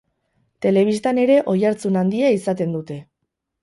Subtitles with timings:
[0.65, 3.03] Telebistan ere oihartzun handia izaten dute.